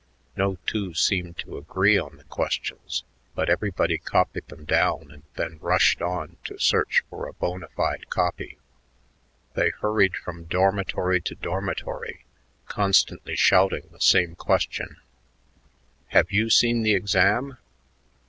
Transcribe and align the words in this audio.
No 0.35 0.57
two 0.65 0.95
seemed 0.95 1.37
to 1.37 1.57
agree 1.57 1.95
on 1.99 2.17
the 2.17 2.23
questions, 2.23 3.03
but 3.35 3.51
everybody 3.51 3.99
copied 3.99 4.47
them 4.47 4.65
down 4.65 5.11
and 5.11 5.21
then 5.35 5.59
rushed 5.61 6.01
on 6.01 6.37
to 6.45 6.57
search 6.57 7.03
for 7.11 7.27
a 7.27 7.33
bona 7.33 7.67
fide 7.67 8.09
copy. 8.09 8.57
They 9.53 9.69
hurried 9.69 10.15
from 10.15 10.45
dormitory 10.45 11.21
to 11.21 11.35
dormitory, 11.35 12.25
constantly 12.65 13.35
shouting 13.35 13.89
the 13.91 14.01
same 14.01 14.33
question, 14.35 14.97
"Have 16.07 16.31
you 16.31 16.49
seen 16.49 16.81
the 16.81 16.95
exam?" 16.95 17.59